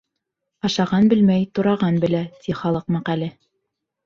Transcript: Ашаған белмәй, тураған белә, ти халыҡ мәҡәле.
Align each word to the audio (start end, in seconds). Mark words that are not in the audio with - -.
Ашаған 0.69 1.09
белмәй, 1.11 1.45
тураған 1.59 2.01
белә, 2.07 2.23
ти 2.47 2.57
халыҡ 2.63 2.89
мәҡәле. 2.97 3.31